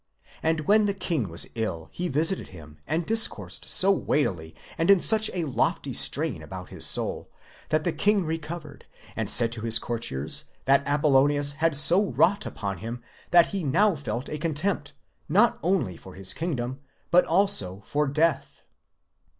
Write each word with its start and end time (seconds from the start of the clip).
And 0.41 0.61
when 0.61 0.85
the 0.85 0.95
king 0.95 1.29
was 1.29 1.45
ill 1.53 1.87
he 1.91 2.07
visited 2.07 2.47
him, 2.47 2.77
and 2.87 3.05
discoursed 3.05 3.69
so 3.69 3.91
weightily 3.91 4.55
and 4.75 4.89
in 4.89 4.99
such 4.99 5.29
a 5.31 5.43
lofty 5.43 5.93
strain 5.93 6.41
about 6.41 6.71
the 6.71 6.81
soul, 6.81 7.29
that 7.69 7.83
the 7.83 7.91
king 7.91 8.25
recovered, 8.25 8.87
and 9.15 9.29
said 9.29 9.51
to 9.51 9.61
his 9.61 9.77
courtiers, 9.77 10.45
that 10.65 10.81
Apollonius 10.87 11.51
had 11.51 11.75
so 11.75 12.03
wrought 12.13 12.47
upon 12.47 12.79
him 12.79 13.03
that 13.29 13.49
he 13.49 13.63
now 13.63 13.93
felt 13.93 14.27
a 14.27 14.39
contempt, 14.39 14.93
not 15.29 15.59
only 15.61 15.95
for 15.97 16.15
his 16.15 16.33
kingdom 16.33 16.79
but 17.11 17.23
also 17.25 17.83
for 17.85 18.07
death. 18.07 18.63